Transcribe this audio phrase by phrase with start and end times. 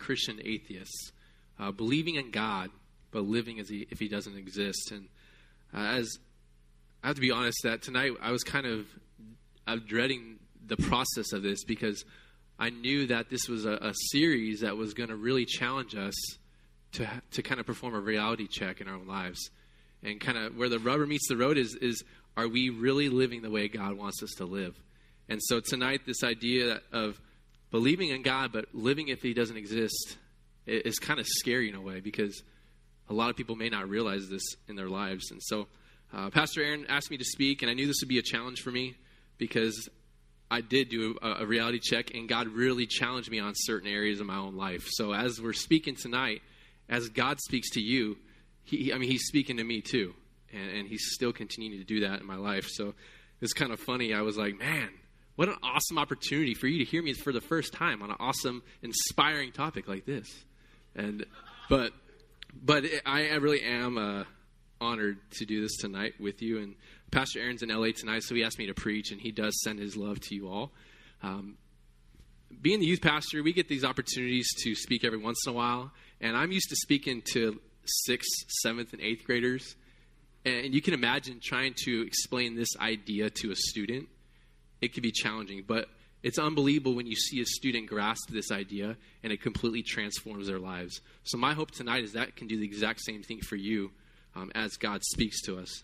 [0.00, 1.12] Christian atheists,
[1.58, 2.70] uh, believing in God
[3.10, 4.92] but living as he, if He doesn't exist.
[4.92, 5.08] And
[5.74, 6.18] uh, as
[7.02, 8.86] I have to be honest, that tonight I was kind of
[9.66, 12.04] I'm dreading the process of this because
[12.58, 16.14] I knew that this was a, a series that was going to really challenge us
[16.92, 19.50] to to kind of perform a reality check in our own lives,
[20.02, 22.02] and kind of where the rubber meets the road is is
[22.36, 24.80] are we really living the way God wants us to live?
[25.28, 27.20] And so tonight, this idea of
[27.70, 30.16] believing in God but living if He doesn't exist
[30.66, 32.42] is kind of scary in a way because
[33.08, 35.30] a lot of people may not realize this in their lives.
[35.30, 35.66] And so,
[36.12, 38.60] uh, Pastor Aaron asked me to speak, and I knew this would be a challenge
[38.60, 38.96] for me
[39.36, 39.88] because
[40.50, 44.20] I did do a, a reality check, and God really challenged me on certain areas
[44.20, 44.86] of my own life.
[44.90, 46.42] So, as we're speaking tonight,
[46.88, 48.16] as God speaks to you,
[48.64, 50.14] he, I mean, He's speaking to me too,
[50.52, 52.66] and, and He's still continuing to do that in my life.
[52.68, 52.94] So,
[53.40, 54.12] it's kind of funny.
[54.12, 54.90] I was like, man,
[55.40, 58.16] what an awesome opportunity for you to hear me for the first time on an
[58.20, 60.28] awesome, inspiring topic like this.
[60.94, 61.24] And,
[61.70, 61.94] but,
[62.62, 64.24] but I, I really am uh,
[64.82, 66.58] honored to do this tonight with you.
[66.58, 66.74] And
[67.10, 69.78] Pastor Aaron's in LA tonight, so he asked me to preach, and he does send
[69.78, 70.72] his love to you all.
[71.22, 71.56] Um,
[72.60, 75.90] being the youth pastor, we get these opportunities to speak every once in a while,
[76.20, 77.58] and I'm used to speaking to
[78.04, 79.74] sixth, seventh, and eighth graders.
[80.44, 84.10] And you can imagine trying to explain this idea to a student
[84.80, 85.64] it can be challenging.
[85.66, 85.88] But
[86.22, 90.58] it's unbelievable when you see a student grasp this idea and it completely transforms their
[90.58, 91.00] lives.
[91.24, 93.90] So, my hope tonight is that can do the exact same thing for you
[94.34, 95.82] um, as God speaks to us.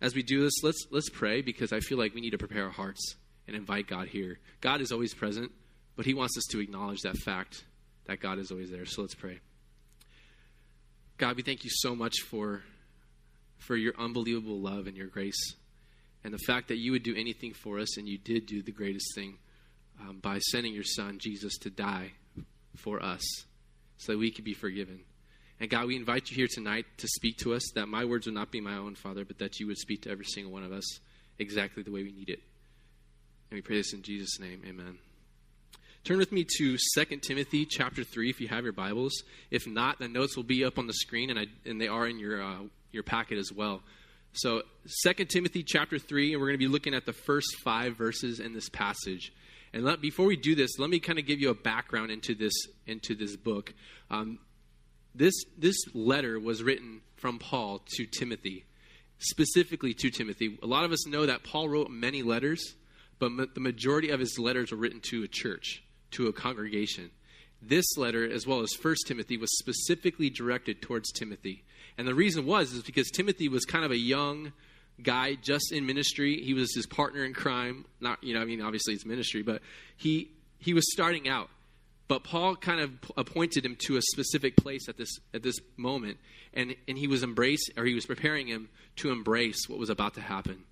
[0.00, 2.64] As we do this, let's, let's pray because I feel like we need to prepare
[2.64, 4.38] our hearts and invite God here.
[4.60, 5.50] God is always present,
[5.96, 7.64] but He wants us to acknowledge that fact
[8.06, 8.84] that God is always there.
[8.84, 9.40] So, let's pray.
[11.16, 12.62] God, we thank you so much for,
[13.56, 15.54] for your unbelievable love and your grace
[16.28, 18.70] and the fact that you would do anything for us, and you did do the
[18.70, 19.38] greatest thing
[19.98, 22.12] um, by sending your son, Jesus, to die
[22.76, 23.22] for us
[23.96, 25.00] so that we could be forgiven.
[25.58, 28.34] And God, we invite you here tonight to speak to us, that my words would
[28.34, 30.70] not be my own, Father, but that you would speak to every single one of
[30.70, 31.00] us
[31.38, 32.40] exactly the way we need it.
[33.50, 34.60] And we pray this in Jesus' name.
[34.68, 34.98] Amen.
[36.04, 39.22] Turn with me to 2 Timothy chapter 3 if you have your Bibles.
[39.50, 42.06] If not, the notes will be up on the screen, and, I, and they are
[42.06, 43.80] in your, uh, your packet as well.
[44.32, 44.62] So,
[45.04, 48.40] 2 Timothy chapter 3, and we're going to be looking at the first five verses
[48.40, 49.32] in this passage.
[49.72, 52.34] And let, before we do this, let me kind of give you a background into
[52.34, 52.52] this,
[52.86, 53.74] into this book.
[54.10, 54.38] Um,
[55.14, 58.64] this, this letter was written from Paul to Timothy,
[59.18, 60.58] specifically to Timothy.
[60.62, 62.74] A lot of us know that Paul wrote many letters,
[63.18, 67.10] but ma- the majority of his letters were written to a church, to a congregation.
[67.60, 71.64] This letter, as well as 1 Timothy, was specifically directed towards Timothy.
[71.98, 74.52] And the reason was is because Timothy was kind of a young
[75.02, 76.40] guy just in ministry.
[76.42, 77.84] He was his partner in crime.
[78.00, 79.60] Not, you know, I mean, obviously it's ministry, but
[79.96, 81.50] he he was starting out.
[82.06, 86.18] But Paul kind of appointed him to a specific place at this at this moment,
[86.54, 90.14] and and he was embrace or he was preparing him to embrace what was about
[90.14, 90.64] to happen.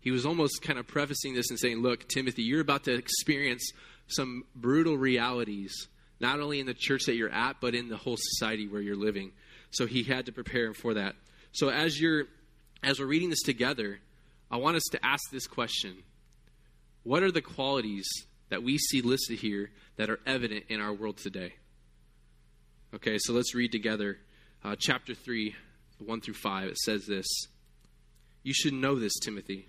[0.00, 3.70] He was almost kind of prefacing this and saying, "Look, Timothy, you're about to experience
[4.06, 5.72] some brutal realities,
[6.20, 8.96] not only in the church that you're at, but in the whole society where you're
[8.96, 9.32] living."
[9.72, 11.16] So he had to prepare him for that.
[11.52, 12.26] So as you're
[12.82, 14.00] as we're reading this together,
[14.50, 15.96] I want us to ask this question.
[17.04, 18.08] What are the qualities
[18.48, 21.54] that we see listed here that are evident in our world today?
[22.94, 24.18] Okay, so let's read together
[24.64, 25.54] uh, chapter 3,
[25.98, 26.68] 1 through 5.
[26.68, 27.26] It says this
[28.42, 29.66] You should know this, Timothy,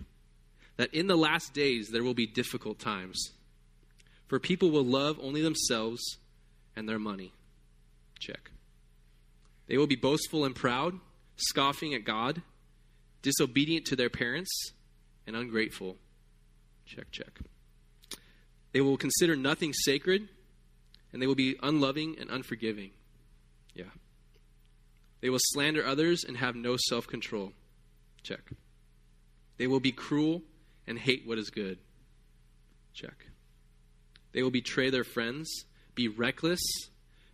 [0.76, 3.30] that in the last days there will be difficult times.
[4.26, 6.02] For people will love only themselves
[6.74, 7.32] and their money.
[8.18, 8.50] Check.
[9.66, 10.98] They will be boastful and proud,
[11.36, 12.42] scoffing at God,
[13.22, 14.50] disobedient to their parents,
[15.26, 15.96] and ungrateful.
[16.86, 17.40] Check, check.
[18.72, 20.28] They will consider nothing sacred,
[21.12, 22.90] and they will be unloving and unforgiving.
[23.74, 23.84] Yeah.
[25.20, 27.52] They will slander others and have no self control.
[28.22, 28.50] Check.
[29.56, 30.42] They will be cruel
[30.86, 31.78] and hate what is good.
[32.92, 33.26] Check.
[34.32, 35.48] They will betray their friends,
[35.94, 36.60] be reckless,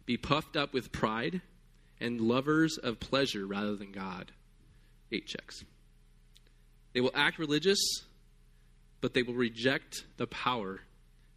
[0.07, 1.41] be puffed up with pride
[2.01, 4.33] and lovers of pleasure rather than God.
[5.13, 5.65] Eight checks.
[6.93, 7.79] They will act religious,
[9.01, 10.81] but they will reject the power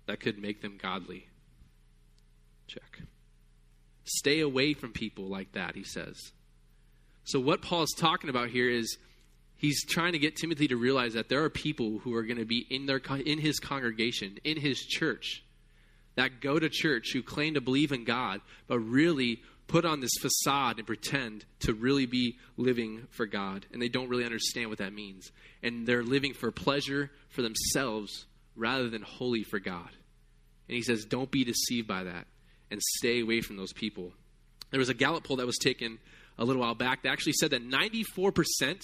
[0.06, 1.28] that could make them godly.
[2.68, 3.02] Check.
[4.06, 6.32] Stay away from people like that, he says.
[7.24, 8.98] So, what Paul is talking about here is
[9.56, 12.46] he's trying to get Timothy to realize that there are people who are going to
[12.46, 15.44] be in, their, in his congregation, in his church,
[16.16, 20.14] that go to church, who claim to believe in God, but really put on this
[20.22, 23.66] facade and pretend to really be living for God.
[23.72, 25.32] And they don't really understand what that means.
[25.62, 28.26] And they're living for pleasure for themselves
[28.56, 29.90] rather than wholly for God.
[30.68, 32.28] And he says, don't be deceived by that.
[32.72, 34.12] and stay away from those people.
[34.72, 36.00] There was a Gallup poll that was taken
[36.40, 38.82] a little while back that actually said that 94%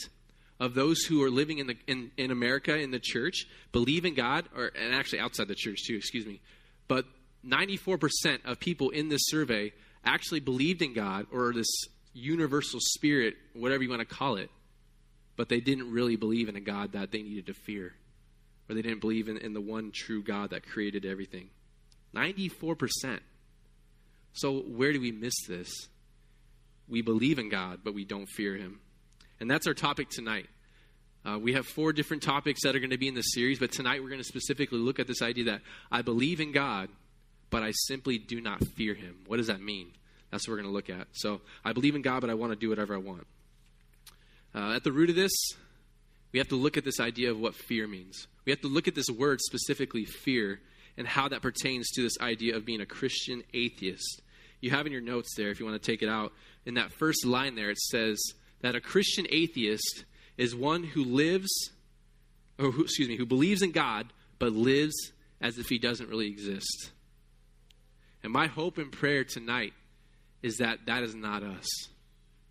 [0.60, 4.14] of those who are living in, the, in, in America in the church believe in
[4.14, 6.40] God, or and actually outside the church too, excuse me.
[6.88, 7.06] But
[7.46, 9.72] 94% of people in this survey
[10.10, 11.70] actually believed in God or this
[12.14, 14.50] universal spirit, whatever you want to call it,
[15.38, 17.94] but they didn't really believe in a God that they needed to fear,
[18.68, 21.50] or they didn't believe in, in the one true God that created everything.
[22.16, 23.20] 94%.
[24.34, 25.70] So, where do we miss this?
[26.88, 28.80] We believe in God, but we don't fear Him.
[29.40, 30.48] And that's our topic tonight.
[31.26, 33.72] Uh, we have four different topics that are going to be in the series, but
[33.72, 35.62] tonight we're going to specifically look at this idea that
[35.92, 36.90] I believe in God,
[37.50, 39.20] but I simply do not fear Him.
[39.28, 39.92] What does that mean?
[40.32, 41.08] That's what we're going to look at.
[41.14, 43.26] So, I believe in God, but I want to do whatever I want.
[44.54, 45.32] Uh, at the root of this,
[46.32, 48.28] we have to look at this idea of what fear means.
[48.46, 50.60] We have to look at this word specifically, fear,
[50.98, 54.22] and how that pertains to this idea of being a Christian atheist.
[54.62, 56.34] You have in your notes there, if you want to take it out,
[56.66, 58.22] in that first line there, it says
[58.62, 60.04] that a Christian atheist
[60.38, 61.50] is one who lives,
[62.58, 65.12] or who, excuse me, who believes in God, but lives
[65.42, 66.92] as if he doesn't really exist.
[68.24, 69.74] And my hope and prayer tonight
[70.42, 71.68] is that that is not us.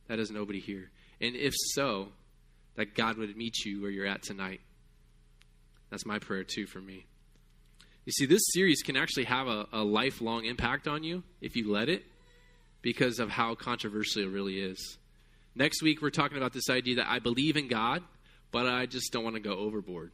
[0.09, 0.91] That is nobody here.
[1.21, 2.09] And if so,
[2.77, 4.61] that God would meet you where you're at tonight.
[5.91, 7.07] That's my prayer too for me.
[8.05, 11.71] You see, this series can actually have a, a lifelong impact on you if you
[11.71, 12.05] let it
[12.81, 14.97] because of how controversial it really is.
[15.55, 18.03] Next week, we're talking about this idea that I believe in God,
[18.53, 20.13] but I just don't want to go overboard.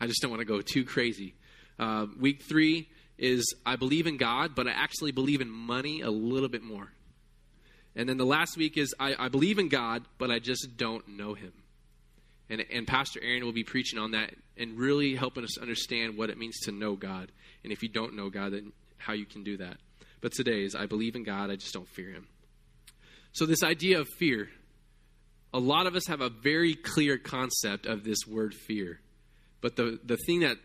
[0.00, 1.34] I just don't want to go too crazy.
[1.78, 2.88] Uh, week three
[3.18, 6.92] is I believe in God, but I actually believe in money a little bit more.
[7.98, 11.06] And then the last week is I, I believe in God, but I just don't
[11.08, 11.52] know Him.
[12.48, 16.30] And, and Pastor Aaron will be preaching on that and really helping us understand what
[16.30, 17.32] it means to know God.
[17.64, 19.78] And if you don't know God, then how you can do that.
[20.20, 22.28] But today is I believe in God, I just don't fear Him.
[23.32, 24.48] So, this idea of fear,
[25.52, 29.00] a lot of us have a very clear concept of this word fear.
[29.60, 30.56] But the, the thing that,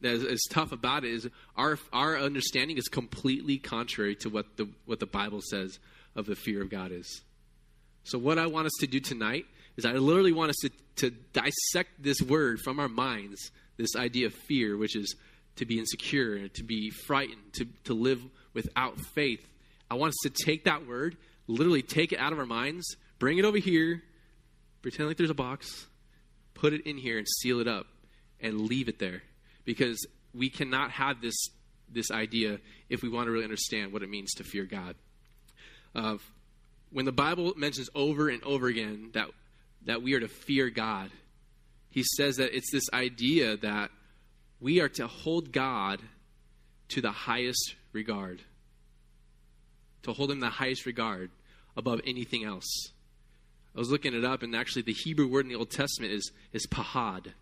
[0.00, 1.28] that is, is tough about it is
[1.58, 5.78] our, our understanding is completely contrary to what the, what the Bible says
[6.16, 7.22] of the fear of God is.
[8.04, 9.44] So, what I want us to do tonight
[9.76, 14.26] is I literally want us to, to dissect this word from our minds, this idea
[14.26, 15.14] of fear, which is
[15.56, 18.22] to be insecure, to be frightened, to, to live
[18.54, 19.46] without faith.
[19.90, 21.16] I want us to take that word,
[21.46, 24.02] literally take it out of our minds, bring it over here,
[24.82, 25.86] pretend like there's a box,
[26.54, 27.86] put it in here and seal it up
[28.40, 29.22] and leave it there.
[29.64, 31.36] Because we cannot have this,
[31.92, 32.58] this idea
[32.88, 34.94] if we want to really understand what it means to fear God.
[35.92, 39.28] When the Bible mentions over and over again that,
[39.86, 41.10] that we are to fear God,
[41.90, 43.90] he says that it's this idea that
[44.60, 46.00] we are to hold God
[46.88, 48.42] to the highest regard,
[50.02, 51.30] to hold him the highest regard
[51.76, 52.92] above anything else.
[53.74, 56.32] I was looking it up, and actually, the Hebrew word in the Old Testament is,
[56.52, 57.32] is pahad,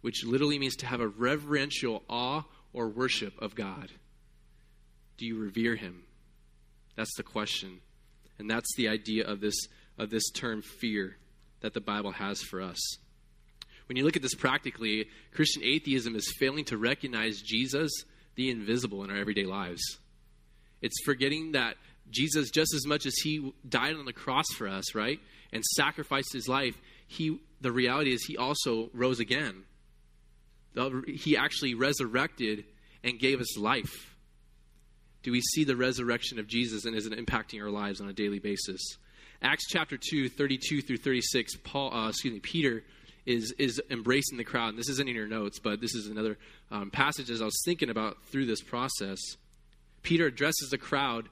[0.00, 3.90] which literally means to have a reverential awe or worship of God.
[5.18, 6.04] Do you revere him?
[6.96, 7.80] That's the question.
[8.38, 9.56] And that's the idea of this,
[9.98, 11.16] of this term fear
[11.60, 12.78] that the Bible has for us.
[13.86, 17.90] When you look at this practically, Christian atheism is failing to recognize Jesus,
[18.34, 19.82] the invisible, in our everyday lives.
[20.82, 21.76] It's forgetting that
[22.10, 25.20] Jesus, just as much as he died on the cross for us, right,
[25.52, 29.64] and sacrificed his life, he, the reality is he also rose again.
[31.06, 32.64] He actually resurrected
[33.02, 34.15] and gave us life
[35.26, 38.12] do we see the resurrection of Jesus and is it impacting our lives on a
[38.12, 38.80] daily basis?
[39.42, 42.84] Acts chapter 2, 32 through 36, Paul, uh, excuse me, Peter
[43.26, 44.68] is, is embracing the crowd.
[44.68, 46.38] And this isn't in your notes, but this is another
[46.70, 49.18] um, passage as I was thinking about through this process.
[50.04, 51.28] Peter addresses the crowd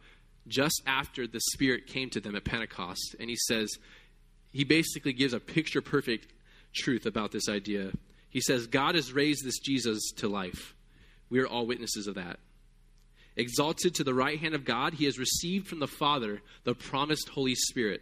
[0.49, 3.15] just after the Spirit came to them at Pentecost.
[3.21, 3.79] And he says,
[4.51, 6.33] he basically gives a picture perfect
[6.75, 7.93] truth about this idea.
[8.29, 10.75] He says, God has raised this Jesus to life.
[11.31, 12.41] We are all witnesses of that.
[13.37, 17.29] Exalted to the right hand of God, he has received from the Father the promised
[17.31, 18.01] Holy Spirit.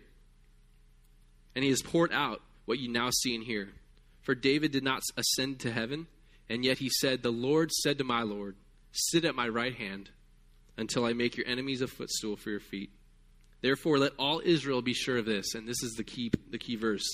[1.54, 3.70] And he has poured out what you now see and hear.
[4.20, 6.06] For David did not ascend to heaven,
[6.48, 8.56] and yet he said, The Lord said to my Lord,
[8.92, 10.10] Sit at my right hand
[10.76, 12.90] until I make your enemies a footstool for your feet.
[13.62, 16.76] Therefore, let all Israel be sure of this, and this is the key, the key
[16.76, 17.06] verse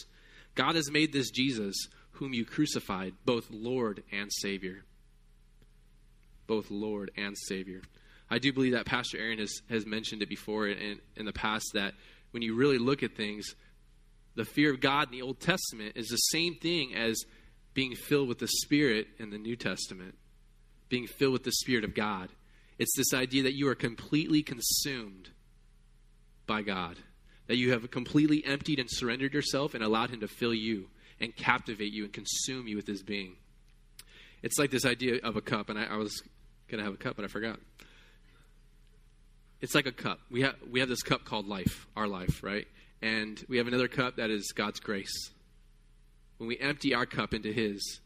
[0.55, 1.77] God has made this Jesus,
[2.13, 4.85] whom you crucified, both Lord and Savior.
[6.47, 7.83] Both Lord and Savior.
[8.31, 11.71] I do believe that Pastor Aaron has, has mentioned it before in, in the past
[11.75, 11.95] that
[12.31, 13.55] when you really look at things,
[14.35, 17.25] the fear of God in the Old Testament is the same thing as
[17.75, 20.15] being filled with the Spirit in the New Testament,
[20.89, 22.29] being filled with the Spirit of God.
[22.79, 25.31] It's this idea that you are completely consumed
[26.47, 26.97] by God,
[27.47, 30.89] that you have completely emptied and surrendered yourself and allowed Him to fill you
[31.21, 33.37] and captivate you and consume you with His being.
[34.43, 36.23] It's like this idea of a cup, and I, I was
[36.69, 37.59] going to have a cup, but I forgot.
[39.61, 40.21] It's like a cup.
[40.31, 42.67] We have, we have this cup called life, our life, right?
[43.03, 45.31] And we have another cup that is God's grace.
[46.37, 48.00] When we empty our cup into His,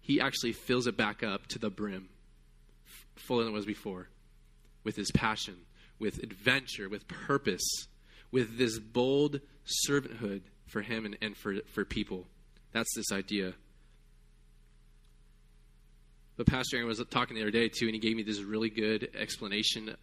[0.00, 2.08] He actually fills it back up to the brim,
[3.16, 4.08] fuller than it was before,
[4.84, 5.56] with His passion,
[5.98, 7.88] with adventure, with purpose,
[8.30, 9.40] with this bold
[9.88, 12.26] servanthood for Him and, and for, for people.
[12.72, 13.54] That's this idea
[16.36, 18.68] but Pastor Aaron was talking the other day too, and he gave me this really
[18.68, 19.96] good explanation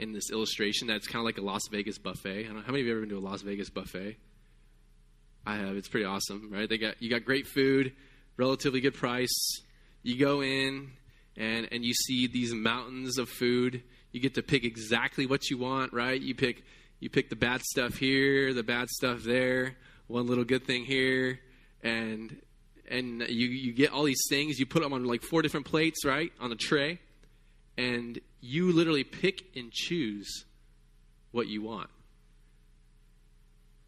[0.00, 2.46] in this illustration that's kind of like a Las Vegas buffet.
[2.46, 4.16] I don't how many of you have ever been to a Las Vegas buffet?
[5.46, 5.76] I have.
[5.76, 6.68] It's pretty awesome, right?
[6.68, 7.92] They got you got great food,
[8.36, 9.62] relatively good price.
[10.02, 10.90] You go in
[11.36, 13.82] and and you see these mountains of food.
[14.12, 16.20] You get to pick exactly what you want, right?
[16.20, 16.64] You pick
[16.98, 19.76] you pick the bad stuff here, the bad stuff there,
[20.06, 21.40] one little good thing here,
[21.82, 22.40] and
[22.88, 26.04] and you, you get all these things, you put them on like four different plates,
[26.04, 26.98] right, on a tray,
[27.80, 30.44] and you literally pick and choose
[31.32, 31.88] what you want.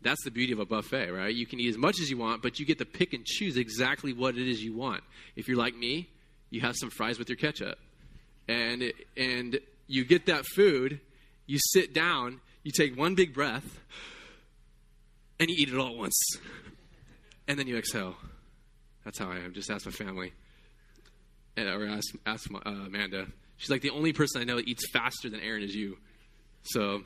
[0.00, 1.32] That's the beauty of a buffet, right?
[1.32, 3.56] You can eat as much as you want, but you get to pick and choose
[3.56, 5.04] exactly what it is you want.
[5.36, 6.08] If you're like me,
[6.48, 7.78] you have some fries with your ketchup.
[8.48, 11.00] And and you get that food,
[11.46, 13.78] you sit down, you take one big breath,
[15.38, 16.18] and you eat it all at once.
[17.46, 18.16] And then you exhale.
[19.04, 19.52] That's how I am.
[19.52, 20.32] Just ask my family,
[21.56, 23.26] and, or ask, ask my, uh, Amanda.
[23.62, 25.96] She's like the only person I know that eats faster than Aaron is you.
[26.64, 27.02] So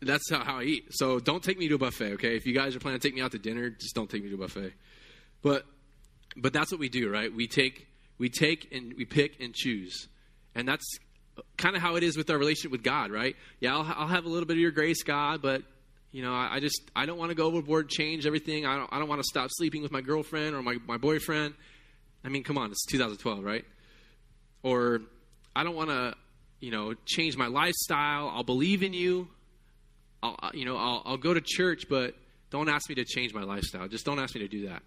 [0.00, 0.84] that's how, how I eat.
[0.92, 2.34] So don't take me to a buffet, okay?
[2.34, 4.30] If you guys are planning to take me out to dinner, just don't take me
[4.30, 4.72] to a buffet.
[5.42, 5.66] But
[6.34, 7.30] but that's what we do, right?
[7.30, 10.08] We take we take and we pick and choose,
[10.54, 10.86] and that's
[11.58, 13.36] kind of how it is with our relationship with God, right?
[13.60, 15.62] Yeah, I'll, I'll have a little bit of your grace, God, but
[16.10, 18.64] you know, I, I just I don't want to go overboard, change everything.
[18.64, 21.52] I don't I don't want to stop sleeping with my girlfriend or my, my boyfriend.
[22.24, 23.66] I mean, come on, it's 2012, right?
[24.62, 25.00] Or
[25.54, 26.14] I don't want to,
[26.60, 28.28] you know, change my lifestyle.
[28.28, 29.28] I'll believe in you.
[30.22, 32.14] I'll you know I'll, I'll go to church, but
[32.50, 33.88] don't ask me to change my lifestyle.
[33.88, 34.82] Just don't ask me to do that.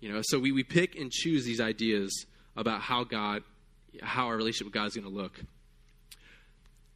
[0.00, 2.26] You know, so we, we pick and choose these ideas
[2.56, 3.42] about how God,
[4.02, 5.40] how our relationship with God is going to look.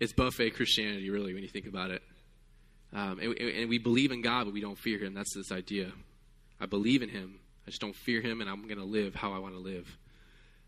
[0.00, 2.02] It's buffet Christianity, really, when you think about it.
[2.92, 5.14] Um, and, and, we believe in God, but we don't fear Him.
[5.14, 5.92] That's this idea.
[6.60, 7.38] I believe in Him.
[7.66, 9.98] I just don't fear Him, and I'm going to live how I want to live.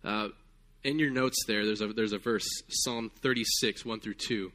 [0.05, 0.29] Uh,
[0.89, 4.53] in your notes there, there's a, there's a verse, Psalm 36, 1 through 2.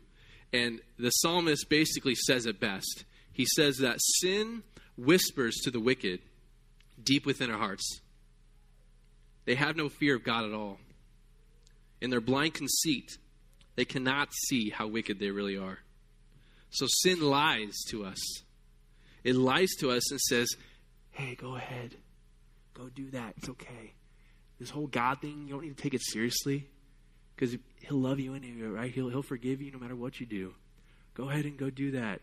[0.52, 3.06] And the psalmist basically says it best.
[3.32, 4.64] He says that sin
[4.98, 6.20] whispers to the wicked
[7.02, 8.02] deep within our hearts.
[9.46, 10.78] They have no fear of God at all.
[12.02, 13.12] In their blind conceit,
[13.76, 15.80] they cannot see how wicked they really are.
[16.70, 18.20] So sin lies to us.
[19.24, 20.48] It lies to us and says,
[21.12, 21.96] hey, go ahead.
[22.74, 23.36] Go do that.
[23.38, 23.94] It's okay.
[24.60, 26.68] This whole God thing, you don't need to take it seriously
[27.36, 28.92] because He'll love you anyway, right?
[28.92, 30.54] He'll, he'll forgive you no matter what you do.
[31.16, 32.22] Go ahead and go do that.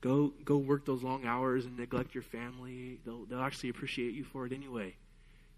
[0.00, 2.98] Go, go work those long hours and neglect your family.
[3.04, 4.94] They'll, they'll actually appreciate you for it anyway.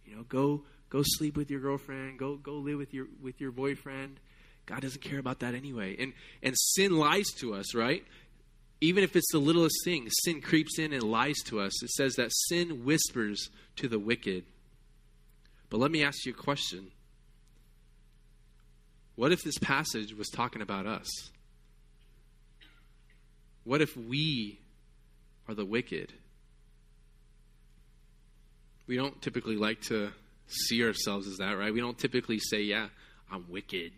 [0.04, 2.18] You know, go, go sleep with your girlfriend.
[2.18, 4.18] Go, go live with your, with your boyfriend.
[4.66, 5.96] God doesn't care about that anyway.
[5.98, 6.12] And,
[6.42, 8.04] and sin lies to us, right?
[8.82, 11.82] even if it's the littlest thing, sin creeps in and lies to us.
[11.84, 14.44] It says that sin whispers to the wicked.
[15.72, 16.88] But let me ask you a question.
[19.16, 21.08] What if this passage was talking about us?
[23.64, 24.60] What if we
[25.48, 26.12] are the wicked?
[28.86, 30.12] We don't typically like to
[30.46, 31.72] see ourselves as that, right?
[31.72, 32.88] We don't typically say, yeah,
[33.30, 33.92] I'm wicked.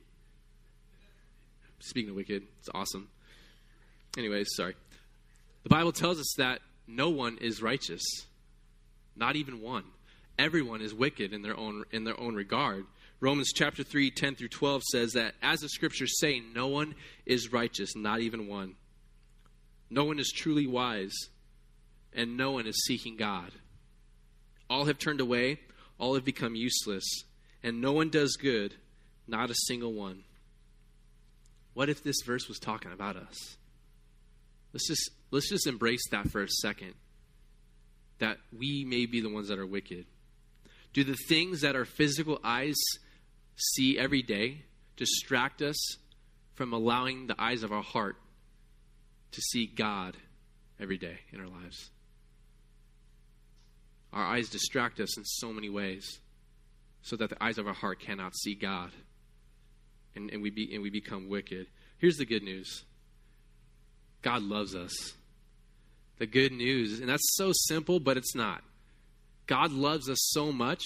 [1.81, 3.09] Speaking of wicked, it's awesome.
[4.17, 4.77] Anyways, sorry.
[5.65, 8.05] The Bible tells us that no one is righteous,
[9.17, 9.83] not even one.
[10.39, 12.85] Everyone is wicked in their own in their own regard.
[13.21, 17.53] Romans chapter 3, 10 through 12 says that as the scriptures say, no one is
[17.53, 18.75] righteous, not even one.
[19.89, 21.15] No one is truly wise,
[22.13, 23.53] and no one is seeking God.
[24.69, 25.61] All have turned away,
[25.99, 27.05] all have become useless,
[27.63, 28.75] and no one does good,
[29.27, 30.25] not a single one.
[31.75, 33.57] What if this verse was talking about us?
[34.73, 36.95] Let's just let's just embrace that for a second.
[38.19, 40.07] That we may be the ones that are wicked.
[40.95, 42.77] Do the things that our physical eyes
[43.57, 44.63] see every day
[44.97, 45.77] distract us
[46.55, 48.17] from allowing the eyes of our heart
[49.33, 50.17] to see God
[50.81, 51.91] every day in our lives?
[54.13, 56.21] Our eyes distract us in so many ways
[57.03, 58.91] so that the eyes of our heart cannot see God.
[60.15, 61.67] and, and, we, be, and we become wicked.
[61.99, 62.85] Here's the good news
[64.23, 65.15] God loves us.
[66.19, 68.63] The good news, and that's so simple, but it's not.
[69.47, 70.83] God loves us so much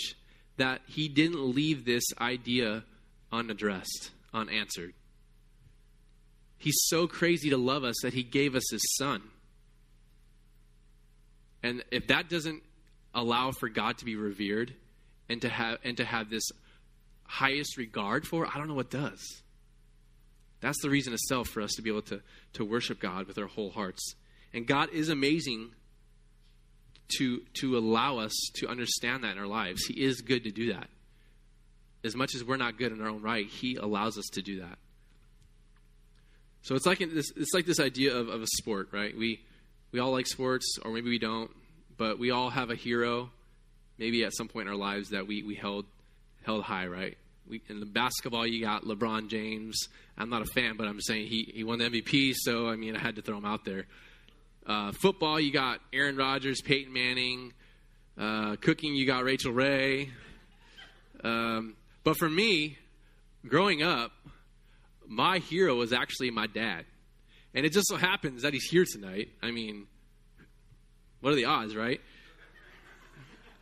[0.57, 2.85] that He didn't leave this idea
[3.33, 4.95] unaddressed, unanswered.
[6.57, 9.23] He's so crazy to love us that He gave us His Son.
[11.63, 12.63] And if that doesn't
[13.15, 14.75] allow for God to be revered
[15.29, 16.49] and to have and to have this
[17.25, 19.43] highest regard for, I don't know what does.
[20.61, 22.21] That's the reason itself for us to be able to,
[22.55, 24.15] to worship God with our whole hearts.
[24.53, 25.71] And God is amazing
[27.17, 29.85] to, to allow us to understand that in our lives.
[29.87, 30.89] He is good to do that.
[32.05, 34.61] As much as we're not good in our own right, He allows us to do
[34.61, 34.79] that.
[36.63, 39.17] So it's like this, it's like this idea of, of a sport, right?
[39.17, 39.41] We,
[39.93, 41.51] we all like sports, or maybe we don't,
[41.97, 43.31] but we all have a hero,
[43.97, 45.87] maybe at some point in our lives that we, we held,
[46.45, 47.17] held high, right?
[47.49, 49.89] We, in the basketball, you got LeBron James.
[50.19, 52.95] I'm not a fan, but I'm saying he, he won the MVP, so I mean,
[52.97, 53.87] I had to throw him out there.
[54.69, 57.55] Uh, football, you got Aaron Rodgers, Peyton Manning.
[58.19, 60.11] Uh, cooking, you got Rachael Ray.
[61.25, 62.77] Um, but for me,
[63.47, 64.13] growing up,
[65.07, 66.85] my hero was actually my dad.
[67.55, 69.31] And it just so happens that he's here tonight.
[69.43, 69.87] I mean,
[71.23, 72.01] what are the odds, right?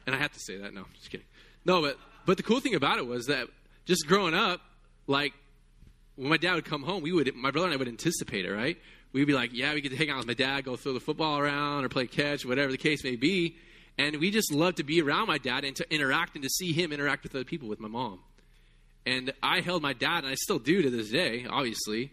[0.07, 0.75] And I have to say that.
[0.75, 1.27] No, just kidding.
[1.65, 3.47] No, but but the cool thing about it was that
[3.85, 4.61] just growing up,
[5.07, 5.35] like
[6.17, 8.53] when my dad would come home, we would my brother and I would anticipate it,
[8.53, 8.77] right?
[9.17, 11.01] We'd be like, yeah, we get to hang out with my dad, go throw the
[11.01, 13.57] football around or play catch, whatever the case may be.
[13.97, 16.75] And we just love to be around my dad and to interact and to see
[16.75, 18.21] him interact with other people with my mom.
[19.07, 22.13] And I held my dad, and I still do to this day, obviously.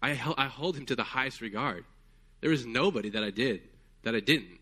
[0.00, 1.84] I, I hold him to the highest regard.
[2.40, 3.60] There was nobody that I did
[4.04, 4.58] that I didn't.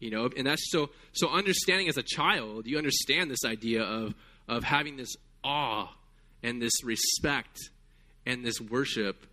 [0.00, 4.14] You know, and that's so so understanding as a child, you understand this idea of
[4.48, 5.88] of having this awe
[6.42, 7.58] and this respect
[8.24, 9.26] and this worship,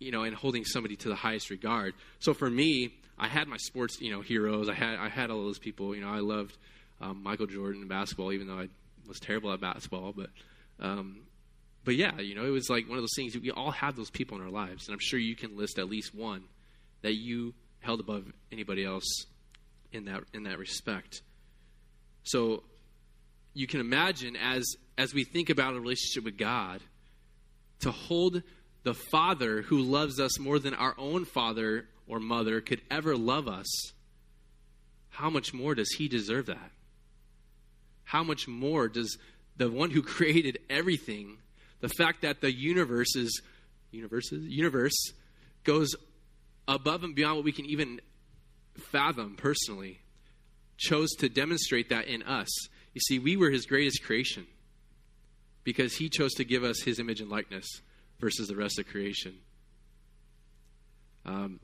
[0.00, 1.94] you know, and holding somebody to the highest regard.
[2.18, 4.68] So for me, I had my sports, you know, heroes.
[4.68, 5.94] I had I had all those people.
[5.94, 6.56] You know, I loved
[7.00, 8.68] um, Michael Jordan in basketball, even though I
[9.06, 10.12] was terrible at basketball.
[10.16, 10.30] But
[10.80, 11.20] um,
[11.84, 13.36] but yeah, you know, it was like one of those things.
[13.36, 15.88] We all have those people in our lives, and I'm sure you can list at
[15.88, 16.44] least one
[17.02, 19.26] that you held above anybody else
[19.92, 21.22] in that in that respect.
[22.22, 22.62] So
[23.52, 26.80] you can imagine as as we think about a relationship with God,
[27.80, 28.42] to hold
[28.82, 33.46] the Father who loves us more than our own father or mother could ever love
[33.46, 33.92] us,
[35.10, 36.70] how much more does he deserve that?
[38.04, 39.18] How much more does
[39.56, 41.38] the one who created everything,
[41.80, 43.42] the fact that the universe is
[43.92, 44.94] universes universe
[45.64, 45.96] goes
[46.68, 48.00] above and beyond what we can even
[48.92, 50.00] fathom personally,
[50.76, 52.48] chose to demonstrate that in us
[52.92, 54.46] you see, we were his greatest creation
[55.62, 57.66] because he chose to give us his image and likeness
[58.20, 59.34] versus the rest of creation.
[61.24, 61.60] Um,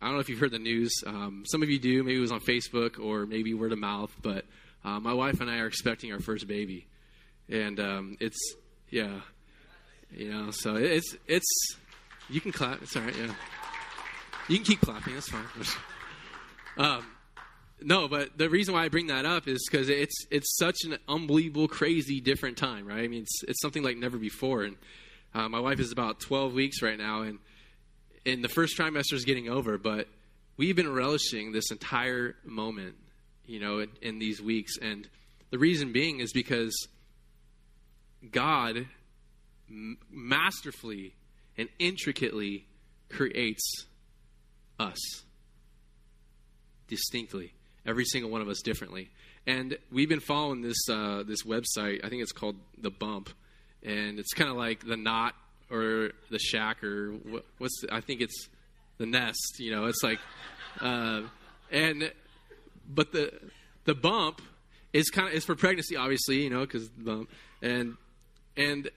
[0.00, 0.92] I don't know if you've heard the news.
[1.06, 2.02] Um, some of you do.
[2.02, 4.14] Maybe it was on Facebook or maybe word of mouth.
[4.22, 4.44] But
[4.84, 6.86] uh, my wife and I are expecting our first baby,
[7.48, 8.38] and um, it's
[8.90, 9.20] yeah,
[10.10, 10.50] you know.
[10.50, 11.76] So it's it's
[12.28, 12.82] you can clap.
[12.82, 13.16] It's all right.
[13.16, 13.34] Yeah,
[14.48, 15.14] you can keep clapping.
[15.14, 15.44] That's fine.
[16.76, 17.06] um,
[17.82, 20.98] no, but the reason why I bring that up is because it's it's such an
[21.08, 23.04] unbelievable, crazy, different time, right?
[23.04, 24.62] I mean, it's it's something like never before.
[24.62, 24.76] And
[25.36, 27.38] uh, my wife is about 12 weeks right now, and
[28.24, 30.08] in the first trimester is getting over, but
[30.56, 32.94] we've been relishing this entire moment,
[33.44, 34.78] you know, in, in these weeks.
[34.80, 35.06] And
[35.50, 36.74] the reason being is because
[38.30, 38.86] God
[39.68, 41.14] m- masterfully
[41.58, 42.66] and intricately
[43.10, 43.84] creates
[44.78, 44.98] us
[46.88, 47.52] distinctly
[47.84, 49.10] every single one of us differently.
[49.46, 52.04] And we've been following this uh, this website.
[52.04, 53.28] I think it's called the Bump,
[53.82, 55.34] and it's kind of like the Knot
[55.70, 58.48] or the Shack or what, what's the, I think it's
[58.98, 59.58] the Nest.
[59.58, 60.18] You know, it's like,
[60.80, 61.22] uh,
[61.70, 62.12] and
[62.88, 63.32] but the
[63.84, 64.42] the Bump
[64.92, 66.42] is kind of is for pregnancy, obviously.
[66.42, 67.30] You know, because bump
[67.62, 67.96] and
[68.56, 68.90] and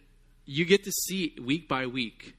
[0.46, 2.36] you get to see week by week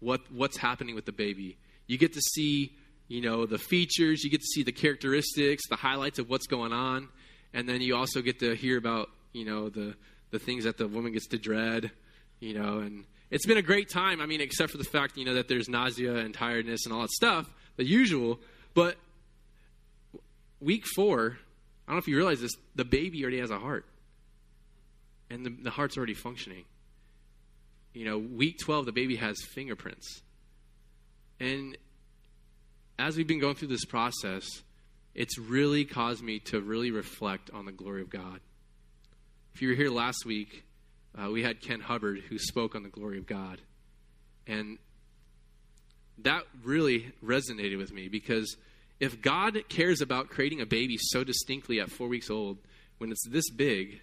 [0.00, 1.56] what what's happening with the baby.
[1.86, 2.72] You get to see
[3.08, 6.72] you know the features you get to see the characteristics the highlights of what's going
[6.72, 7.08] on
[7.52, 9.94] and then you also get to hear about you know the
[10.34, 11.90] the things that the woman gets to dread
[12.40, 15.24] you know and it's been a great time i mean except for the fact you
[15.24, 18.38] know that there's nausea and tiredness and all that stuff the usual
[18.74, 18.96] but
[20.60, 21.38] week four
[21.86, 23.86] i don't know if you realize this the baby already has a heart.
[25.30, 26.64] And the, the heart's already functioning.
[27.92, 30.22] You know week 12 the baby has fingerprints.
[31.40, 31.76] And
[32.98, 34.46] as we've been going through this process,
[35.14, 38.40] it's really caused me to really reflect on the glory of God.
[39.54, 40.64] If you were here last week,
[41.16, 43.60] uh, we had Ken Hubbard who spoke on the glory of God.
[44.48, 44.78] And
[46.18, 48.56] that really resonated with me because
[48.98, 52.58] if God cares about creating a baby so distinctly at four weeks old,
[52.98, 54.00] when it's this big,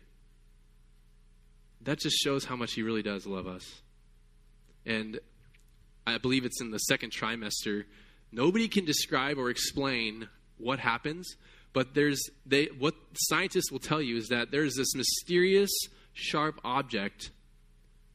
[1.81, 3.81] that just shows how much He really does love us.
[4.85, 5.19] And
[6.07, 7.83] I believe it's in the second trimester.
[8.31, 11.35] Nobody can describe or explain what happens,
[11.73, 15.71] but there's they what scientists will tell you is that there's this mysterious
[16.13, 17.31] sharp object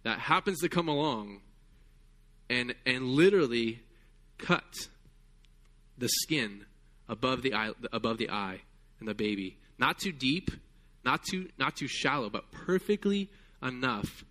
[0.02, 1.40] that happens to come along
[2.48, 3.80] and and literally
[4.38, 4.88] cut
[5.98, 6.64] the skin
[7.08, 8.60] above the eye above the eye
[9.00, 9.56] and the baby.
[9.78, 10.50] Not too deep,
[11.04, 13.30] not too not too shallow, but perfectly
[13.62, 14.24] enough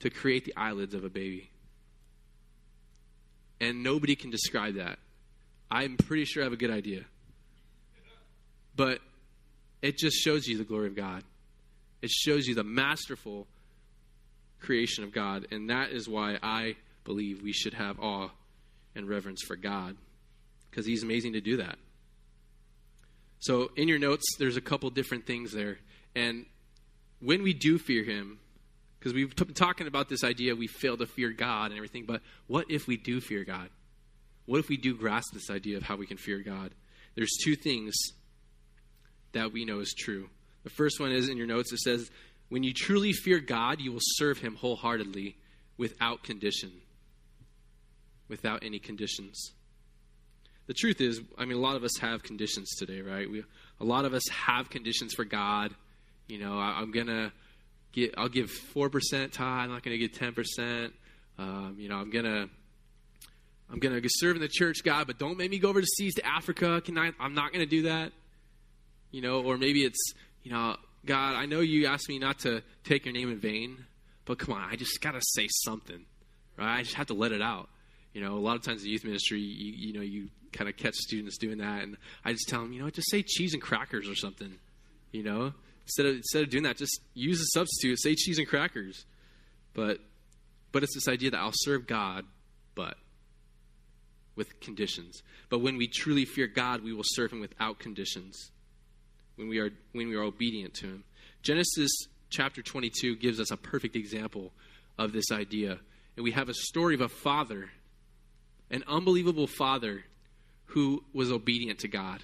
[0.00, 1.50] to create the eyelids of a baby.
[3.60, 4.98] And nobody can describe that.
[5.70, 7.04] I'm pretty sure I have a good idea.
[8.76, 9.00] But
[9.82, 11.22] it just shows you the glory of God.
[12.02, 13.46] It shows you the masterful
[14.60, 15.46] creation of God.
[15.50, 18.30] And that is why I believe we should have awe
[18.94, 19.96] and reverence for God,
[20.70, 21.76] because He's amazing to do that.
[23.40, 25.78] So, in your notes, there's a couple different things there.
[26.14, 26.46] And
[27.20, 28.38] when we do fear Him,
[28.98, 32.22] because we've been talking about this idea we fail to fear God and everything, but
[32.46, 33.68] what if we do fear God?
[34.46, 36.70] What if we do grasp this idea of how we can fear God?
[37.14, 37.94] There's two things
[39.34, 40.28] that we know is true.
[40.64, 42.10] The first one is in your notes, it says,
[42.48, 45.36] When you truly fear God, you will serve Him wholeheartedly
[45.76, 46.72] without condition.
[48.28, 49.52] Without any conditions.
[50.66, 53.30] The truth is, I mean, a lot of us have conditions today, right?
[53.30, 53.44] We,
[53.80, 55.74] a lot of us have conditions for God.
[56.26, 57.32] You know, I, am going to
[57.92, 58.90] get, I'll give 4%
[59.30, 60.90] tithe, I'm not going to get 10%.
[61.38, 62.48] Um, you know, I'm going to.
[63.70, 66.26] I'm going to serve in the church, God, but don't make me go overseas to
[66.26, 66.82] Africa.
[66.82, 67.12] Can I?
[67.18, 68.12] I'm not going to do that.
[69.14, 70.74] You know, or maybe it's, you know,
[71.06, 73.84] God, I know you asked me not to take your name in vain,
[74.24, 76.04] but come on, I just got to say something,
[76.58, 76.78] right?
[76.78, 77.68] I just have to let it out.
[78.12, 80.76] You know, a lot of times in youth ministry, you, you know, you kind of
[80.76, 83.62] catch students doing that, and I just tell them, you know, just say cheese and
[83.62, 84.58] crackers or something.
[85.12, 85.52] You know,
[85.84, 88.00] instead of instead of doing that, just use a substitute.
[88.00, 89.06] Say cheese and crackers.
[89.74, 90.00] But
[90.72, 92.24] but it's this idea that I'll serve God,
[92.74, 92.96] but
[94.34, 95.22] with conditions.
[95.50, 98.50] But when we truly fear God, we will serve Him without conditions
[99.36, 101.04] when we are when we are obedient to him.
[101.42, 101.90] Genesis
[102.30, 104.52] chapter 22 gives us a perfect example
[104.98, 105.78] of this idea.
[106.16, 107.70] And we have a story of a father,
[108.70, 110.04] an unbelievable father
[110.66, 112.22] who was obedient to God.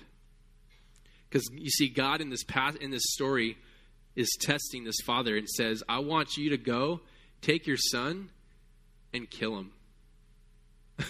[1.28, 3.56] Because you see, God in this past in this story
[4.16, 7.00] is testing this father and says, I want you to go,
[7.40, 8.30] take your son,
[9.12, 9.70] and kill him.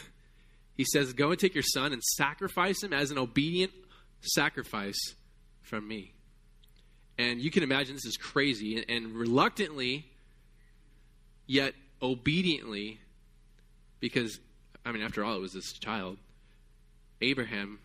[0.76, 3.72] he says, Go and take your son and sacrifice him as an obedient
[4.22, 4.98] sacrifice
[5.62, 6.12] from me.
[7.18, 8.76] And you can imagine this is crazy.
[8.76, 10.06] And, and reluctantly,
[11.46, 12.98] yet obediently,
[14.00, 14.40] because,
[14.84, 16.16] I mean, after all, it was this child,
[17.20, 17.78] Abraham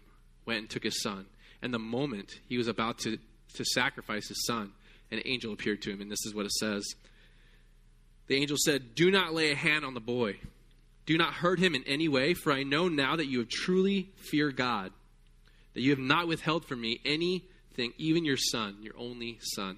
[0.46, 1.26] went and took his son.
[1.62, 3.18] And the moment he was about to,
[3.56, 4.72] to sacrifice his son,
[5.12, 6.02] an angel appeared to him.
[6.02, 6.84] And this is what it says
[8.28, 10.40] The angel said, Do not lay a hand on the boy.
[11.06, 14.10] Do not hurt him in any way, for I know now that you have truly
[14.16, 14.92] feared God,
[15.74, 17.44] that you have not withheld from me any
[17.76, 19.78] thing, even your son, your only son.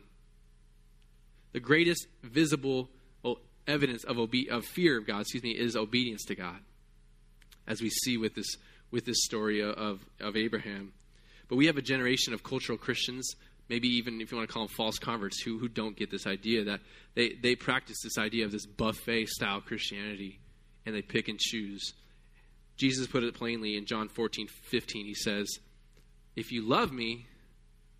[1.53, 2.89] The greatest visible
[3.23, 6.59] oh, evidence of, obe- of fear of God, excuse me, is obedience to God,
[7.67, 8.57] as we see with this
[8.91, 10.93] with this story of, of Abraham.
[11.49, 13.35] But we have a generation of cultural Christians,
[13.69, 16.27] maybe even if you want to call them false converts, who, who don't get this
[16.27, 16.79] idea that
[17.15, 20.39] they, they practice this idea of this buffet style Christianity
[20.85, 21.93] and they pick and choose.
[22.77, 25.05] Jesus put it plainly in John 14, 15.
[25.05, 25.47] He says,
[26.35, 27.25] If you love me,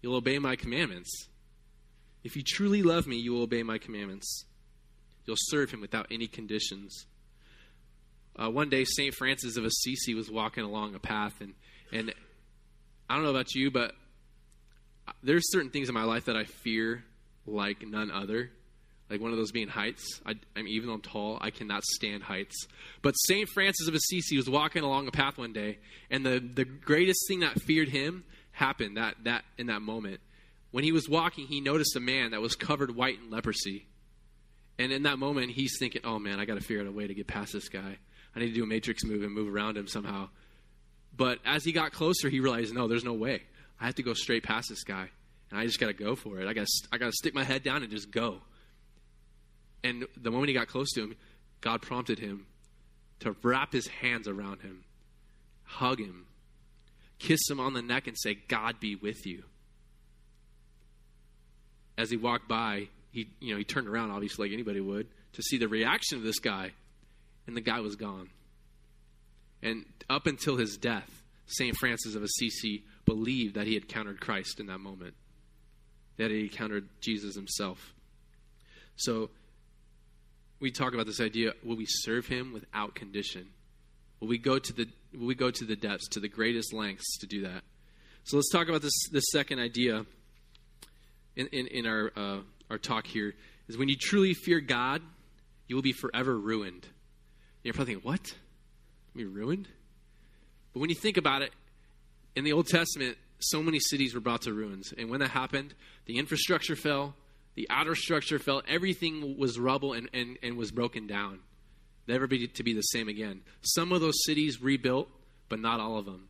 [0.02, 1.28] You'll obey my commandments.
[2.24, 4.46] If you truly love me, you will obey my commandments.
[5.26, 7.06] You'll serve him without any conditions.
[8.36, 9.14] Uh, one day, St.
[9.14, 11.54] Francis of Assisi was walking along a path, and,
[11.92, 12.14] and
[13.10, 13.94] I don't know about you, but
[15.24, 17.04] there's certain things in my life that I fear
[17.46, 18.52] like none other.
[19.10, 20.20] Like one of those being heights.
[20.26, 22.68] I, I mean, even though I'm tall, I cannot stand heights.
[23.02, 23.48] But St.
[23.48, 25.78] Francis of Assisi was walking along a path one day,
[26.12, 28.26] and the, the greatest thing that feared him
[28.58, 30.20] happened that, that in that moment.
[30.72, 33.86] When he was walking, he noticed a man that was covered white in leprosy.
[34.80, 37.06] And in that moment, he's thinking, oh man, I got to figure out a way
[37.06, 37.98] to get past this guy.
[38.36, 40.30] I need to do a matrix move and move around him somehow.
[41.16, 43.44] But as he got closer, he realized, no, there's no way.
[43.80, 45.10] I have to go straight past this guy.
[45.52, 46.48] And I just got to go for it.
[46.48, 48.42] I got I to stick my head down and just go.
[49.84, 51.16] And the moment he got close to him,
[51.62, 52.48] God prompted him
[53.20, 54.84] to wrap his hands around him,
[55.64, 56.26] hug him,
[57.20, 59.44] kiss him on the neck and say, God be with you.
[61.98, 65.42] As he walked by, he, you know, he turned around, obviously, like anybody would, to
[65.42, 66.72] see the reaction of this guy,
[67.48, 68.30] and the guy was gone.
[69.64, 71.76] And up until his death, St.
[71.78, 75.16] Francis of Assisi believed that he had encountered Christ in that moment,
[76.18, 77.94] that he encountered Jesus himself.
[78.98, 79.30] So
[80.60, 83.48] we talk about this idea will we serve him without condition?
[84.20, 87.18] Will we go to the will we go to the depths, to the greatest lengths
[87.20, 87.64] to do that?
[88.24, 90.06] So let's talk about this this second idea
[91.36, 93.34] in, in, in our uh, our talk here
[93.68, 95.02] is when you truly fear God,
[95.68, 96.84] you will be forever ruined.
[96.84, 98.34] And you're probably thinking, what?
[99.16, 99.68] Be ruined?
[100.74, 101.52] But when you think about it,
[102.36, 104.94] in the Old Testament, so many cities were brought to ruins.
[104.98, 105.74] And when that happened,
[106.06, 107.16] the infrastructure fell,
[107.56, 111.40] the outer structure fell, everything was rubble and, and, and was broken down.
[112.08, 113.42] Never be to be the same again.
[113.62, 115.10] Some of those cities rebuilt,
[115.50, 116.30] but not all of them.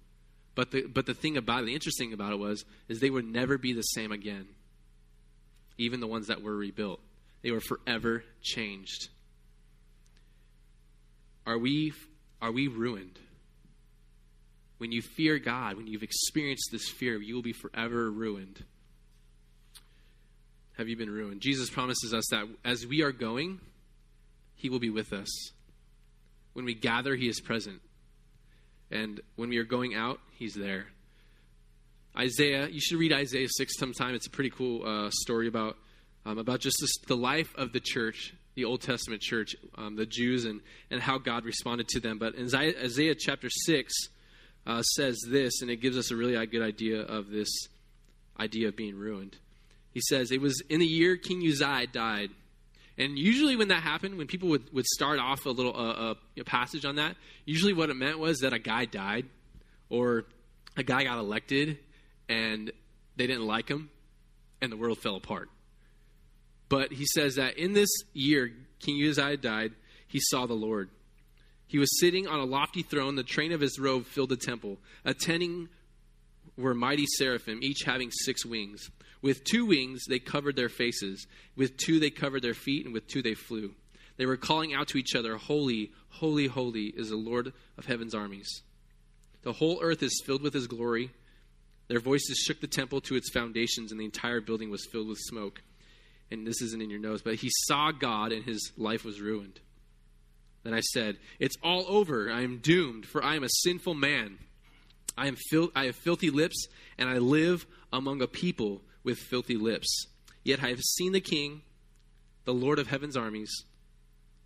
[0.55, 3.25] But the, but the thing about it, the interesting about it was, is they would
[3.25, 4.47] never be the same again
[5.77, 6.99] even the ones that were rebuilt.
[7.43, 9.09] They were forever changed.
[11.45, 11.93] Are we,
[12.41, 13.19] are we ruined?
[14.79, 18.63] When you fear God, when you've experienced this fear, you will be forever ruined.
[20.77, 21.41] Have you been ruined?
[21.41, 23.59] Jesus promises us that as we are going,
[24.55, 25.51] He will be with us.
[26.57, 27.81] When we gather, He is present.
[28.89, 30.87] And when we are going out, He's there.
[32.17, 34.15] Isaiah, you should read Isaiah 6 sometime.
[34.15, 35.77] It's a pretty cool uh, story about,
[36.25, 40.07] um, about just this, the life of the church, the Old Testament church, um, the
[40.07, 42.17] Jews, and, and how God responded to them.
[42.17, 43.93] But in Isaiah chapter 6
[44.65, 47.49] uh, says this, and it gives us a really good idea of this
[48.39, 49.37] idea of being ruined.
[49.93, 52.31] He says, It was in the year King Uzziah died.
[52.97, 56.43] And usually, when that happened, when people would, would start off a little uh, a
[56.43, 59.25] passage on that, usually what it meant was that a guy died
[59.89, 60.25] or
[60.75, 61.77] a guy got elected
[62.27, 62.71] and
[63.15, 63.89] they didn't like him,
[64.61, 65.49] and the world fell apart.
[66.69, 69.71] But he says that in this year, King Uzziah died,
[70.07, 70.89] he saw the Lord.
[71.67, 73.15] He was sitting on a lofty throne.
[73.15, 74.77] The train of his robe filled the temple.
[75.03, 75.67] Attending
[76.57, 78.89] were mighty seraphim, each having six wings.
[79.21, 81.25] With two wings, they covered their faces.
[81.55, 83.73] With two, they covered their feet, and with two, they flew.
[84.17, 88.15] They were calling out to each other, Holy, holy, holy is the Lord of heaven's
[88.15, 88.63] armies.
[89.43, 91.11] The whole earth is filled with his glory.
[91.87, 95.19] Their voices shook the temple to its foundations, and the entire building was filled with
[95.19, 95.61] smoke.
[96.29, 99.61] And this isn't in your nose, but he saw God, and his life was ruined.
[100.63, 102.29] Then I said, It's all over.
[102.29, 104.37] I am doomed, for I am a sinful man.
[105.17, 109.55] I, am fil- I have filthy lips, and I live among a people with filthy
[109.55, 110.05] lips.
[110.43, 111.61] Yet I have seen the King,
[112.43, 113.63] the Lord of heaven's armies.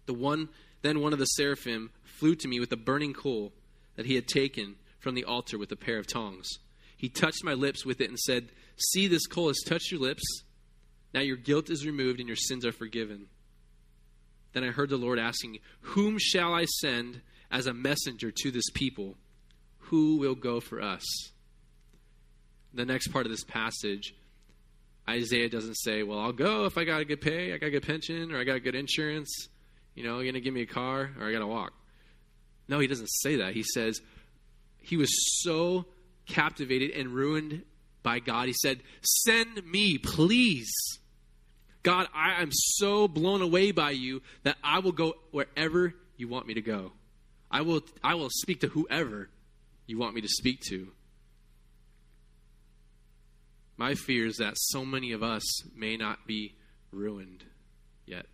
[0.06, 0.50] The one,
[0.84, 3.54] then one of the seraphim flew to me with a burning coal
[3.96, 6.48] that he had taken from the altar with a pair of tongs.
[6.96, 10.24] He touched my lips with it and said, See, this coal has touched your lips.
[11.12, 13.26] Now your guilt is removed and your sins are forgiven.
[14.54, 18.70] Then I heard the Lord asking, Whom shall I send as a messenger to this
[18.76, 19.18] people?
[19.86, 21.04] Who will go for us?
[22.76, 24.14] The next part of this passage,
[25.12, 27.72] Isaiah doesn't say, Well, I'll go if I got a good pay, I got a
[27.72, 29.48] good pension, or I got good insurance.
[29.96, 31.74] You know, you're to give me a car, or I got to walk.
[32.68, 33.54] No, he doesn't say that.
[33.54, 34.00] He says,
[34.80, 35.10] He was
[35.44, 35.86] so
[36.26, 37.64] captivated and ruined
[38.04, 38.48] by God.
[38.48, 40.72] He said, Send me, please.
[41.84, 46.48] God, I am so blown away by you that I will go wherever you want
[46.48, 46.92] me to go.
[47.50, 49.30] I will, I will speak to whoever
[49.88, 50.90] you want me to speak to.
[53.82, 55.42] My fear is that so many of us
[55.76, 56.54] may not be
[56.92, 57.44] ruined
[58.06, 58.28] yet.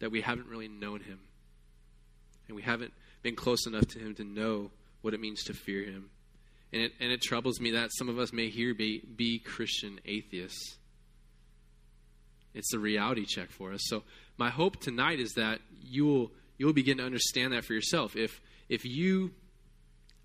[0.00, 1.20] That we haven't really known him.
[2.48, 4.72] And we haven't been close enough to him to know
[5.02, 6.10] what it means to fear him.
[6.72, 10.00] And it, and it troubles me that some of us may here be, be Christian
[10.04, 10.78] atheists.
[12.54, 13.82] It's a reality check for us.
[13.84, 14.02] So
[14.38, 18.16] my hope tonight is that you will you will begin to understand that for yourself.
[18.16, 19.30] If if you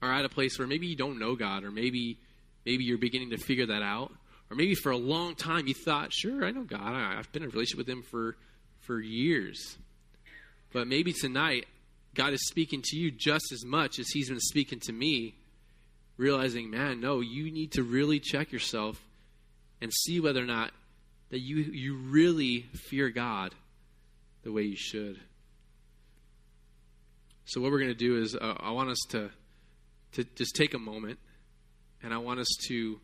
[0.01, 2.17] are at a place where maybe you don't know God, or maybe
[2.67, 4.11] maybe you're beginning to figure that out,
[4.51, 7.49] or maybe for a long time you thought, sure, I know God, I've been in
[7.49, 8.35] a relationship with Him for
[8.81, 9.77] for years,
[10.73, 11.65] but maybe tonight
[12.13, 15.35] God is speaking to you just as much as He's been speaking to me,
[16.17, 19.01] realizing, man, no, you need to really check yourself
[19.81, 20.71] and see whether or not
[21.29, 23.55] that you, you really fear God
[24.43, 25.19] the way you should.
[27.45, 29.29] So, what we're going to do is, uh, I want us to,
[30.13, 31.19] to just take a moment
[32.03, 32.99] and I want us to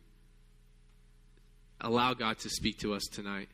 [1.80, 3.48] allow God to speak to us tonight.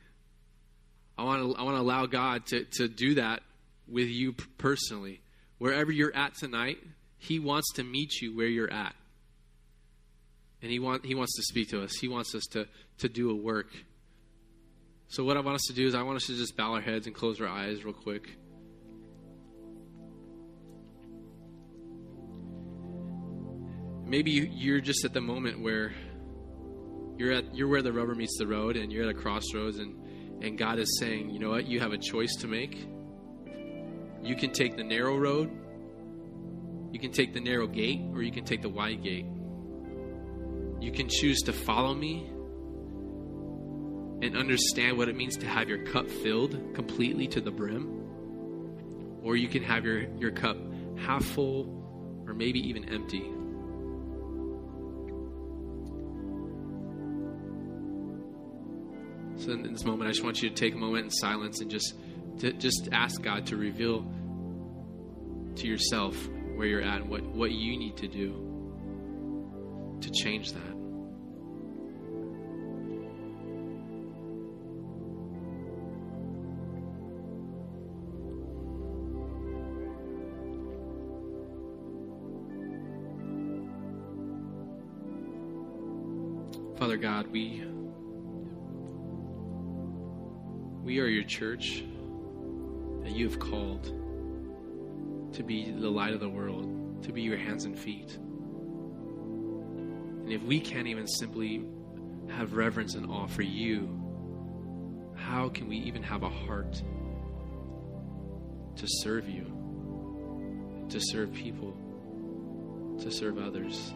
[1.17, 3.41] I want to, I want to allow God to, to do that
[3.87, 5.21] with you personally
[5.61, 6.79] wherever you're at tonight,
[7.19, 8.95] He wants to meet you where you're at.
[10.63, 12.65] And He, want, he wants to speak to us, He wants us to,
[12.97, 13.67] to do a work.
[15.07, 16.81] So, what I want us to do is, I want us to just bow our
[16.81, 18.37] heads and close our eyes real quick.
[24.11, 25.93] Maybe you're just at the moment where
[27.17, 30.43] you're at you're where the rubber meets the road, and you're at a crossroads, and
[30.43, 32.85] and God is saying, you know what, you have a choice to make.
[34.21, 35.49] You can take the narrow road,
[36.91, 39.27] you can take the narrow gate, or you can take the wide gate.
[40.81, 42.27] You can choose to follow me
[44.21, 47.87] and understand what it means to have your cup filled completely to the brim,
[49.23, 50.57] or you can have your, your cup
[50.97, 53.31] half full or maybe even empty.
[59.41, 61.71] So in this moment, I just want you to take a moment in silence and
[61.71, 61.95] just
[62.41, 64.05] to, just ask God to reveal
[65.55, 66.15] to yourself
[66.55, 70.61] where you're at and what, what you need to do to change that.
[86.77, 87.63] Father God, we
[90.83, 91.83] we are your church
[93.03, 93.85] that you have called
[95.33, 98.17] to be the light of the world, to be your hands and feet.
[100.23, 101.63] And if we can't even simply
[102.29, 103.97] have reverence and awe for you,
[105.15, 106.81] how can we even have a heart
[108.75, 109.45] to serve you,
[110.89, 111.77] to serve people,
[113.01, 113.93] to serve others?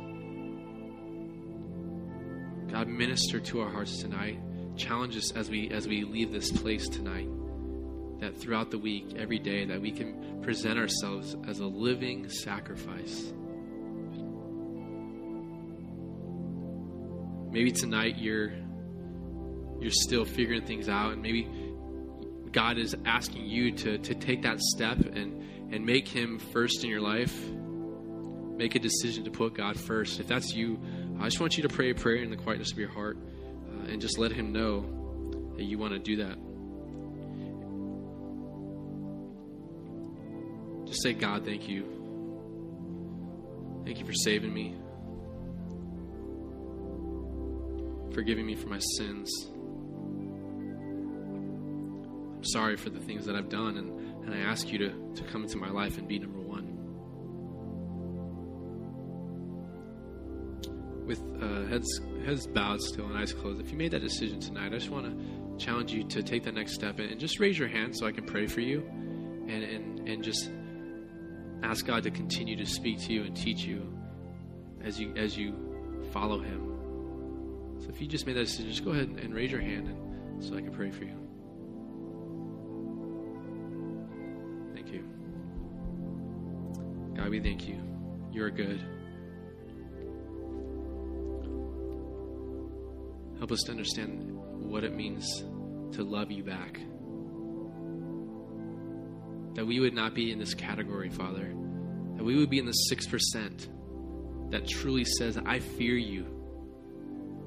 [2.72, 4.40] God, minister to our hearts tonight.
[4.78, 7.30] Challenge us as we as we leave this place tonight.
[8.20, 13.34] That throughout the week, every day, that we can present ourselves as a living sacrifice.
[17.52, 18.52] Maybe tonight you're
[19.80, 21.48] you're still figuring things out, and maybe
[22.52, 26.90] God is asking you to to take that step and and make Him first in
[26.90, 27.36] your life.
[28.58, 30.20] Make a decision to put God first.
[30.20, 30.80] If that's you,
[31.20, 33.18] I just want you to pray a prayer in the quietness of your heart
[33.88, 34.82] and just let Him know
[35.58, 36.38] that you want to do that.
[40.88, 41.86] Just say, God, thank you.
[43.86, 44.76] Thank you for saving me,
[48.14, 49.30] forgiving me for my sins.
[52.36, 55.24] I'm sorry for the things that I've done, and, and I ask you to, to
[55.32, 56.76] come into my life and be number one.
[61.06, 64.68] with uh, heads heads bowed still and eyes closed, if you made that decision tonight,
[64.68, 67.58] I just want to challenge you to take that next step and, and, just raise
[67.58, 68.84] your hand so I can pray for you,
[69.48, 70.50] and and and just
[71.64, 73.94] ask God to continue to speak to you and teach you
[74.84, 75.54] as you as you
[76.12, 76.72] follow Him.
[77.82, 79.88] So if you just made that decision, just go ahead and, and raise your hand,
[79.88, 81.16] and so I can pray for you.
[84.74, 85.04] Thank you,
[87.16, 87.30] God.
[87.30, 87.82] We thank you.
[88.32, 88.95] You are good.
[93.46, 95.44] Help us to understand what it means
[95.92, 96.80] to love you back.
[99.54, 101.54] That we would not be in this category, Father.
[102.16, 106.26] That we would be in the 6% that truly says, I fear you.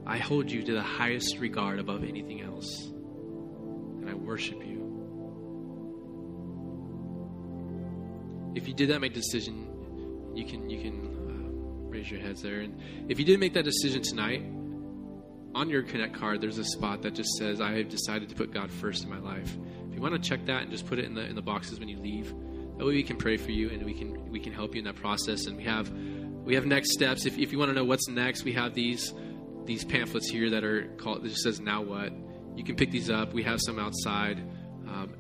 [0.07, 2.87] I hold you to the highest regard above anything else.
[2.87, 4.79] And I worship you.
[8.55, 12.61] If you did that make decision, you can you can uh, raise your heads there.
[12.61, 14.45] And if you did make that decision tonight,
[15.55, 18.53] on your Connect card, there's a spot that just says, I have decided to put
[18.53, 19.57] God first in my life.
[19.89, 21.81] If you want to check that and just put it in the in the boxes
[21.81, 22.35] when you leave,
[22.77, 24.85] that way we can pray for you and we can we can help you in
[24.85, 25.47] that process.
[25.47, 27.27] And we have we have next steps.
[27.27, 29.13] If, if you want to know what's next, we have these
[29.65, 32.13] these pamphlets here that are called that just says now what.
[32.57, 33.33] You can pick these up.
[33.33, 34.39] We have some outside.
[34.87, 35.15] Um,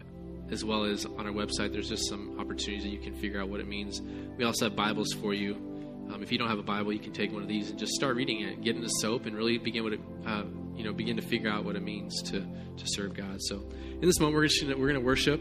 [0.51, 3.51] as well as on our website, there's just some opportunities that you can figure out
[3.51, 4.01] what it means.
[4.39, 5.68] We also have Bibles for you
[6.13, 7.93] um, if you don't have a Bible, you can take one of these and just
[7.93, 10.45] start reading it, get into the soap, and really begin what it, uh,
[10.75, 13.41] you know, begin to figure out what it means to to serve God.
[13.43, 15.41] So, in this moment, we're gonna, we're going to worship,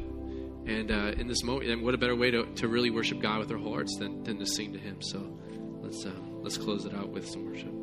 [0.65, 3.39] and uh, in this moment, and what a better way to, to really worship God
[3.39, 5.01] with our whole hearts than than to sing to Him.
[5.01, 5.19] So,
[5.81, 6.11] let's uh,
[6.41, 7.76] let's close it out with some worship.